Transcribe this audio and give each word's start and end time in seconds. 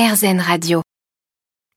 RZN 0.00 0.40
Radio. 0.40 0.89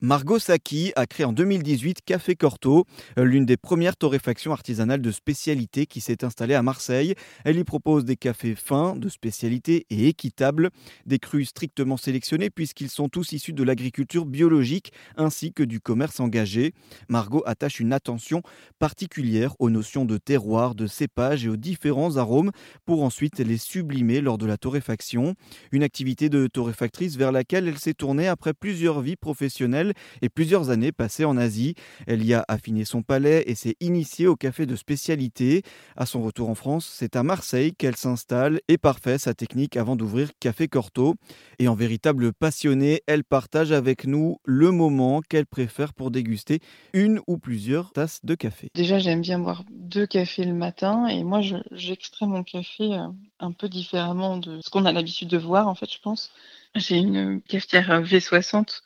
Margot 0.05 0.38
Saki 0.38 0.92
a 0.97 1.05
créé 1.05 1.25
en 1.25 1.31
2018 1.31 2.00
Café 2.05 2.36
Corto, 2.36 2.83
euh, 3.17 3.23
l'une 3.23 3.46
des 3.46 3.55
premières 3.55 3.96
torréfactions 3.96 4.52
artisanales 4.52 5.02
de 5.02 5.12
spécialité 5.12 5.86
qui 5.86 6.02
s'est 6.02 6.26
installée 6.26 6.55
à 6.55 6.62
Marseille. 6.62 7.15
Elle 7.46 7.57
y 7.57 7.63
propose 7.63 8.04
des 8.04 8.18
cafés 8.18 8.55
fins, 8.55 8.97
de 8.97 9.08
spécialité 9.08 9.86
et 9.89 10.10
équitables, 10.10 10.71
des 11.05 11.20
crus 11.20 11.47
strictement 11.47 11.96
sélectionnés 11.96 12.50
puisqu'ils 12.50 12.89
sont 12.89 13.08
tous 13.08 13.31
issus 13.31 13.54
de 13.54 13.63
l'agriculture 13.63 14.25
biologique 14.25 14.91
ainsi 15.16 15.54
que 15.54 15.63
du 15.63 15.79
commerce 15.79 16.20
engagé. 16.20 16.73
Margot 17.07 17.41
attache 17.45 17.79
une 17.79 17.93
attention 17.93 18.41
particulière 18.79 19.55
aux 19.59 19.70
notions 19.70 20.04
de 20.04 20.17
terroir, 20.17 20.75
de 20.75 20.85
cépage 20.85 21.45
et 21.45 21.49
aux 21.49 21.55
différents 21.55 22.17
arômes 22.17 22.51
pour 22.85 23.04
ensuite 23.04 23.39
les 23.39 23.57
sublimer 23.57 24.20
lors 24.20 24.38
de 24.38 24.47
la 24.47 24.57
torréfaction. 24.57 25.35
Une 25.71 25.83
activité 25.83 26.27
de 26.27 26.47
torréfactrice 26.47 27.15
vers 27.15 27.31
laquelle 27.31 27.70
elle 27.70 27.79
s'est 27.79 27.93
tournée 27.93 28.27
après 28.27 28.54
plusieurs 28.54 28.99
vies 28.99 29.15
professionnelles 29.15 29.93
et 30.22 30.30
plusieurs 30.30 30.70
années 30.70 30.91
passées 30.91 31.26
en 31.26 31.38
Asie. 31.38 31.76
Elle 32.08 32.26
y 32.26 32.34
a 32.34 32.45
affiné 32.48 32.86
son 32.86 33.02
palais 33.02 33.44
et 33.48 33.55
s'est 33.55 33.76
initiée 33.80 34.27
au 34.27 34.36
café 34.36 34.66
de 34.66 34.76
spécialité. 34.76 35.63
À 35.95 36.05
son 36.05 36.22
retour 36.22 36.50
en 36.50 36.55
France, 36.55 36.90
c'est 36.91 37.16
à 37.16 37.23
Marseille 37.23 37.73
qu'elle 37.73 37.95
s'installe 37.95 38.59
et 38.67 38.77
parfait 38.77 39.17
sa 39.17 39.34
technique 39.34 39.77
avant 39.77 39.95
d'ouvrir 39.95 40.31
Café 40.40 40.67
Corto. 40.67 41.16
Et 41.59 41.67
en 41.67 41.76
véritable 41.76 42.34
passionnée, 42.34 43.02
elle 43.08 43.23
partage 43.23 43.72
avec 43.72 44.05
nous 44.05 44.38
le 44.45 44.72
moment 44.72 45.22
qu'elle 45.22 45.45
préfère 45.45 45.94
pour 45.94 46.12
déguster 46.12 46.59
une 46.94 47.20
ou 47.28 47.38
plusieurs 47.38 47.91
tasses 47.91 48.20
de 48.23 48.36
café. 48.36 48.70
Déjà, 48.73 49.00
j'aime 49.00 49.22
bien 49.22 49.39
boire 49.39 49.64
deux 49.72 50.05
cafés 50.05 50.45
le 50.45 50.53
matin 50.53 51.08
et 51.08 51.23
moi, 51.23 51.41
j'extrais 51.72 52.25
mon 52.25 52.44
café 52.44 52.94
euh, 52.94 53.08
un 53.39 53.52
peu 53.52 53.70
différemment 53.70 54.38
de 54.38 54.59
ce 54.62 54.70
qu'on 54.70 54.86
a 54.86 54.91
l'habitude 54.91 55.30
de 55.30 55.38
voir, 55.38 55.67
en 55.67 55.75
fait, 55.75 55.91
je 55.91 56.00
pense. 56.00 56.31
J'ai 56.75 56.98
une 56.98 57.41
cafetière 57.41 58.02
V60 58.02 58.81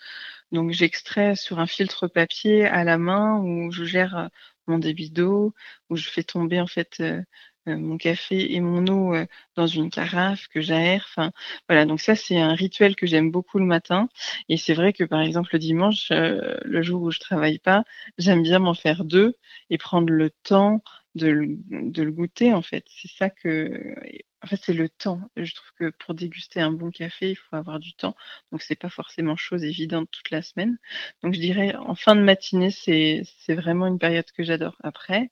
donc 0.51 0.71
j'extrais 0.71 1.35
sur 1.35 1.59
un 1.59 1.67
filtre 1.67 2.07
papier 2.07 2.65
à 2.65 2.83
la 2.83 2.97
main 2.97 3.39
où 3.39 3.71
je 3.71 3.83
gère 3.83 4.17
euh, 4.17 4.27
mon 4.67 4.79
débit 4.79 5.09
d'eau, 5.09 5.53
où 5.89 5.95
je 5.95 6.09
fais 6.09 6.23
tomber 6.23 6.59
en 6.61 6.67
fait 6.67 6.97
euh, 6.99 7.21
euh, 7.67 7.77
mon 7.77 7.97
café 7.97 8.53
et 8.53 8.59
mon 8.61 8.85
eau 8.87 9.15
dans 9.55 9.67
une 9.67 9.89
carafe 9.89 10.47
que 10.47 10.61
j'aère. 10.61 11.05
Enfin 11.09 11.31
voilà, 11.69 11.85
donc 11.85 11.99
ça 12.01 12.15
c'est 12.15 12.37
un 12.39 12.53
rituel 12.53 12.95
que 12.95 13.07
j'aime 13.07 13.31
beaucoup 13.31 13.59
le 13.59 13.65
matin. 13.65 14.09
Et 14.49 14.57
c'est 14.57 14.73
vrai 14.73 14.93
que 14.93 15.03
par 15.03 15.21
exemple 15.21 15.49
le 15.53 15.59
dimanche, 15.59 16.07
le 16.11 16.81
jour 16.81 17.01
où 17.03 17.11
je 17.11 17.19
travaille 17.19 17.59
pas, 17.59 17.83
j'aime 18.17 18.43
bien 18.43 18.59
m'en 18.59 18.73
faire 18.73 19.03
deux 19.05 19.35
et 19.69 19.77
prendre 19.77 20.09
le 20.11 20.29
temps 20.43 20.81
de 21.17 22.03
le, 22.03 22.11
goûter 22.11 22.53
en 22.53 22.61
fait. 22.61 22.85
C'est 22.87 23.11
ça 23.11 23.29
que 23.29 23.95
en 24.43 24.47
fait, 24.47 24.59
c'est 24.63 24.73
le 24.73 24.87
temps. 24.89 25.19
Je 25.35 25.53
trouve 25.53 25.71
que 25.79 25.89
pour 25.97 26.13
déguster 26.13 26.61
un 26.61 26.71
bon 26.71 26.91
café, 26.91 27.31
il 27.31 27.35
faut 27.35 27.55
avoir 27.55 27.79
du 27.79 27.93
temps. 27.93 28.15
Donc, 28.51 28.61
c'est 28.61 28.75
pas 28.75 28.89
forcément 28.89 29.35
chose 29.35 29.63
évidente 29.63 30.09
toute 30.11 30.29
la 30.29 30.41
semaine. 30.41 30.77
Donc, 31.23 31.33
je 31.33 31.39
dirais 31.39 31.75
en 31.75 31.95
fin 31.95 32.15
de 32.15 32.21
matinée, 32.21 32.71
c'est 32.71 33.23
vraiment 33.49 33.87
une 33.87 33.99
période 33.99 34.29
que 34.31 34.43
j'adore. 34.43 34.77
Après, 34.83 35.31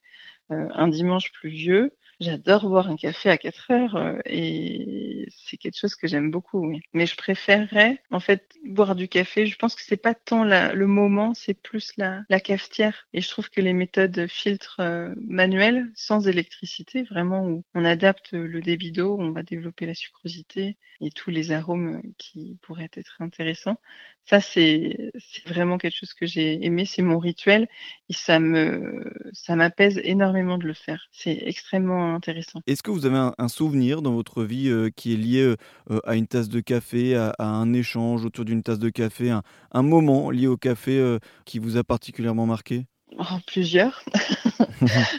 euh, 0.52 0.68
un 0.74 0.88
dimanche 0.88 1.32
pluvieux, 1.32 1.94
J'adore 2.22 2.70
boire 2.70 2.90
un 2.90 2.96
café 2.96 3.30
à 3.30 3.38
4 3.38 3.72
heures 3.72 3.96
euh, 3.98 4.20
et 4.26 5.28
c'est 5.36 5.58
quelque 5.58 5.78
chose 5.78 5.96
que 5.96 6.08
j'aime 6.08 6.32
beaucoup. 6.32 6.66
Mais 6.94 7.06
je 7.06 7.16
préférerais 7.18 8.02
en 8.10 8.20
fait 8.22 8.56
boire 8.64 8.96
du 8.96 9.10
café. 9.10 9.46
Je 9.48 9.56
pense 9.58 9.76
que 9.76 9.82
c'est 9.82 9.98
pas 9.98 10.14
tant 10.16 10.46
le 10.46 10.88
moment, 10.88 11.34
c'est 11.34 11.54
plus 11.54 11.92
la, 11.98 12.22
la 12.30 12.40
cafetière. 12.40 13.08
Et 13.14 13.20
je 13.22 13.28
trouve 13.30 13.50
que 13.50 13.60
les 13.60 13.74
méthodes 13.74 14.28
filtres 14.28 14.80
euh, 14.80 15.14
manuelles, 15.18 15.92
sans 15.96 16.26
électricité, 16.28 17.04
vraiment 17.04 17.46
où 17.48 17.64
on 17.74 17.84
adapte 17.84 18.32
le 18.32 18.62
débit 18.62 18.92
d'eau, 18.94 19.18
on 19.20 19.32
va 19.32 19.44
développer 19.44 19.86
la 19.86 19.94
sucrosité 19.96 20.78
et 21.02 21.10
tous 21.12 21.32
les 21.32 21.52
arômes 21.52 22.02
qui 22.18 22.58
pourraient 22.62 22.90
être 22.96 23.18
intéressants. 23.22 23.78
Ça, 24.26 24.40
c'est 24.42 25.12
vraiment 25.46 25.78
quelque 25.78 25.96
chose 25.98 26.14
que 26.14 26.26
j'ai 26.26 26.66
aimé. 26.66 26.86
C'est 26.86 27.02
mon 27.04 27.20
rituel 27.20 27.68
et 28.10 28.14
ça 28.14 28.40
me 28.40 29.12
ça 29.34 29.56
m'apaise 29.56 30.00
énormément 30.04 30.58
de 30.58 30.66
le 30.66 30.74
faire. 30.74 31.08
C'est 31.12 31.38
extrêmement 31.46 32.05
intéressant. 32.14 32.62
Est-ce 32.68 32.84
que 32.84 32.92
vous 32.92 33.06
avez 33.06 33.32
un, 33.38 33.48
souvenir 33.48 34.02
dans 34.02 34.14
votre 34.14 34.44
vie 34.44 34.70
euh, 34.70 34.90
qui 34.96 35.14
est 35.14 35.18
lié 35.18 35.56
euh, 35.92 36.00
à 36.06 36.16
une 36.16 36.28
tasse 36.28 36.50
de 36.50 36.60
café, 36.60 37.16
à, 37.16 37.34
un 37.40 37.74
échange 37.74 38.26
autour 38.26 38.46
d'une 38.46 38.64
tasse 38.64 38.80
de 38.80 38.90
café, 38.90 39.32
un, 39.32 39.82
moment 39.82 40.30
lié 40.32 40.48
au 40.48 40.58
café 40.58 40.98
euh, 40.98 41.20
qui 41.46 41.60
vous 41.60 41.78
a 41.78 41.84
particulièrement 41.84 42.46
marqué? 42.46 42.86
Oh, 43.18 43.24
Plusieurs. 43.48 44.04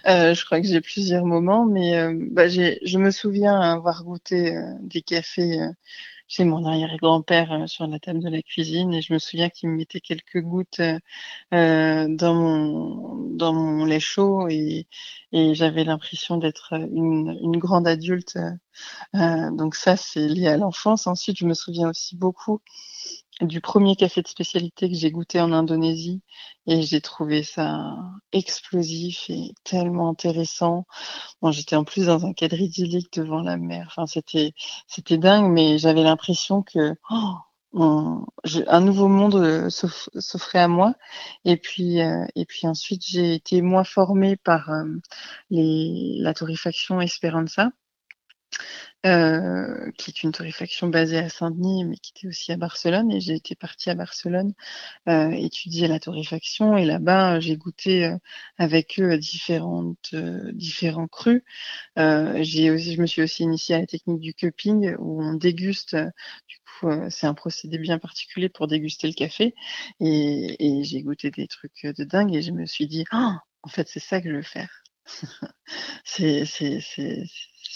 je 0.05 0.45
crois 0.45 0.61
que 0.61 0.67
j'ai 0.67 0.81
plusieurs 0.81 1.25
moments, 1.25 1.65
mais 1.65 2.13
bah, 2.31 2.49
je 2.49 2.99
me 2.99 3.11
souviens 3.11 3.59
avoir 3.59 4.05
goûté 4.05 4.55
des 4.83 5.01
cafés 5.01 5.59
chez 6.29 6.45
mon 6.45 6.65
arrière-grand-père 6.65 7.53
euh, 7.53 7.67
sur 7.67 7.87
la 7.87 7.99
table 7.99 8.21
de 8.23 8.29
la 8.29 8.43
cuisine 8.43 8.93
et 8.95 9.03
je 9.03 9.13
me 9.13 9.19
souviens 9.19 9.49
qu'il 9.51 9.69
me 9.71 9.77
mettait 9.77 10.01
quelques 10.01 10.41
gouttes 10.41 10.81
euh, 10.81 10.99
euh, 11.55 12.07
dans 12.09 12.35
mon 12.35 13.31
dans 13.37 13.53
mon 13.53 13.85
lait 13.85 14.01
chaud 14.01 14.49
et, 14.49 14.89
et 15.33 15.55
j'avais 15.55 15.85
l'impression 15.85 16.37
d'être 16.39 16.75
une, 16.75 17.39
une 17.43 17.59
grande 17.59 17.87
adulte. 17.89 18.39
donc 19.15 19.75
ça 19.75 19.97
c'est 19.97 20.29
lié 20.29 20.49
à 20.49 20.57
l'enfance. 20.57 21.07
Ensuite 21.07 21.39
je 21.39 21.47
me 21.47 21.55
souviens 21.55 21.91
aussi 21.91 22.17
beaucoup 22.17 22.61
du 23.41 23.61
premier 23.61 23.97
café 23.97 24.23
de 24.23 24.29
spécialité 24.29 24.89
que 24.89 24.95
j'ai 24.95 25.11
goûté 25.11 25.41
en 25.41 25.53
Indonésie 25.53 26.23
et 26.67 26.83
j'ai 26.83 27.01
trouvé 27.01 27.43
ça 27.43 27.97
explosif 28.33 29.29
et 29.29 29.53
tellement 29.65 30.09
intéressant. 30.11 30.87
Bon, 31.43 31.53
j'étais 31.53 31.77
en 31.77 31.85
plus 31.85 32.07
dans 32.07 32.25
un 32.27 32.33
cadre 32.33 32.59
idyllique 32.61 33.13
devant 33.13 33.43
la 33.43 33.57
mer. 33.59 33.89
Enfin, 33.91 34.07
c'était 34.07 34.53
c'était 34.87 35.19
dingue, 35.19 35.51
mais 35.53 35.79
j'avais 35.79 36.03
l'impression 36.03 36.63
que 36.63 36.95
oh, 37.11 37.35
un 38.67 38.81
nouveau 38.81 39.09
monde 39.09 39.37
euh, 39.37 39.71
s'offrait 39.71 40.61
à 40.61 40.69
moi. 40.69 40.95
Et 41.45 41.57
puis 41.57 42.01
euh, 42.01 42.25
et 42.35 42.47
puis 42.47 42.67
ensuite 42.67 43.05
j'ai 43.05 43.35
été 43.35 43.61
moins 43.63 43.85
formée 43.85 44.37
par 44.37 44.71
euh, 44.71 44.85
la 45.51 46.35
torréfaction 46.35 47.01
Esperanza 47.01 47.71
euh, 49.05 49.91
qui 49.99 50.11
est 50.11 50.23
une 50.23 50.33
torréfaction 50.33 50.89
basée 50.89 51.19
à 51.19 51.29
Saint-Denis, 51.29 51.85
mais 51.85 51.97
qui 51.97 52.13
était 52.17 52.29
aussi 52.29 52.51
à 52.53 52.57
Barcelone. 52.57 53.11
Et 53.13 53.21
j'ai 53.21 53.35
été 53.35 53.55
partie 53.55 53.91
à 53.91 53.95
Barcelone 53.95 54.53
euh, 55.09 55.31
étudier 55.31 55.89
la 55.89 56.01
torréfaction. 56.01 56.77
Et 56.77 56.85
là-bas, 56.85 57.41
j'ai 57.41 57.57
goûté 57.57 58.07
euh, 58.07 58.17
avec 58.59 58.99
eux 59.01 59.19
différentes, 59.19 60.11
euh, 60.15 60.51
différents 60.53 61.09
crus. 61.09 61.43
j'ai 61.97 62.71
aussi, 62.71 62.95
je 62.95 63.01
me 63.01 63.07
suis 63.07 63.23
aussi 63.23 63.43
initiée 63.45 63.77
à 63.77 63.81
la 63.81 63.87
technique 63.87 64.21
du 64.21 64.35
cupping, 64.35 64.95
où 64.99 65.23
on 65.23 65.35
déguste. 65.35 65.97
du 66.49 66.57
coup, 66.81 66.89
c'est 67.11 67.27
un 67.27 67.35
procédé 67.35 67.79
bien 67.79 67.99
particulier 67.99 68.49
pour 68.49 68.67
déguster 68.69 69.09
le 69.09 69.15
café. 69.15 69.55
Et, 70.01 70.81
et 70.81 70.85
j'ai 70.85 71.03
goûté 71.03 71.31
des 71.31 71.47
trucs 71.49 71.87
de 71.87 72.05
dingue. 72.05 72.35
Et 72.35 72.43
je 72.43 72.53
me 72.53 72.67
suis 72.67 72.87
dit, 72.87 73.05
oh, 73.13 73.33
en 73.63 73.69
fait, 73.69 73.89
c'est 73.89 74.01
ça 74.01 74.21
que 74.21 74.31
je 74.31 74.37
veux 74.37 74.43
faire. 74.43 74.71
c'est, 76.05 76.45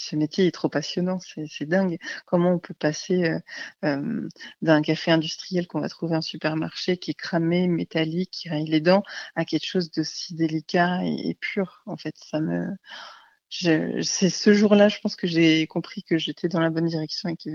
ce 0.01 0.15
métier 0.15 0.47
est 0.47 0.51
trop 0.51 0.69
passionnant, 0.69 1.19
c'est 1.19 1.65
dingue. 1.65 1.97
Comment 2.25 2.53
on 2.53 2.59
peut 2.59 2.73
passer 2.73 3.23
euh, 3.25 3.39
euh, 3.85 4.27
d'un 4.61 4.81
café 4.81 5.11
industriel 5.11 5.67
qu'on 5.67 5.79
va 5.79 5.89
trouver 5.89 6.15
en 6.15 6.21
supermarché 6.21 6.97
qui 6.97 7.11
est 7.11 7.15
cramé, 7.15 7.67
métallique, 7.67 8.31
qui 8.31 8.49
raille 8.49 8.65
les 8.65 8.81
dents, 8.81 9.03
à 9.35 9.45
quelque 9.45 9.65
chose 9.65 9.91
de 9.91 10.03
si 10.03 10.33
délicat 10.33 11.03
et, 11.03 11.37
pur. 11.39 11.83
En 11.85 11.97
fait, 11.97 12.15
ça 12.17 12.39
me, 12.39 12.67
c'est 13.49 14.29
ce 14.29 14.53
jour-là, 14.53 14.89
je 14.89 14.99
pense 14.99 15.15
que 15.15 15.27
j'ai 15.27 15.67
compris 15.67 16.03
que 16.03 16.17
j'étais 16.17 16.47
dans 16.47 16.59
la 16.59 16.69
bonne 16.69 16.87
direction 16.87 17.29
et 17.29 17.35
que 17.35 17.49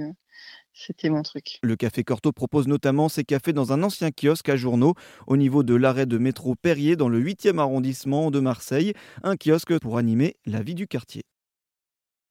c'était 0.73 1.09
mon 1.09 1.23
truc. 1.23 1.59
Le 1.63 1.75
Café 1.75 2.05
Corto 2.05 2.33
propose 2.33 2.69
notamment 2.69 3.09
ses 3.09 3.25
cafés 3.25 3.55
dans 3.55 3.73
un 3.73 3.83
ancien 3.83 4.11
kiosque 4.13 4.51
à 4.51 4.57
journaux 4.57 4.95
au 5.27 5.37
niveau 5.37 5.63
de 5.63 5.75
l'arrêt 5.75 6.07
de 6.07 6.19
métro 6.19 6.55
Perrier 6.55 6.97
dans 6.97 7.09
le 7.09 7.21
8e 7.21 7.59
arrondissement 7.59 8.31
de 8.31 8.41
Marseille, 8.41 8.93
un 9.23 9.37
kiosque 9.37 9.79
pour 9.81 9.99
animer 9.99 10.37
la 10.45 10.63
vie 10.63 10.75
du 10.75 10.87
quartier. 10.87 11.25